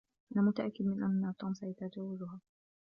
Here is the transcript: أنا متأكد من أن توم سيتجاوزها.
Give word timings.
أنا 0.35 0.41
متأكد 0.45 0.85
من 0.85 1.03
أن 1.03 1.33
توم 1.39 1.53
سيتجاوزها. 1.53 2.39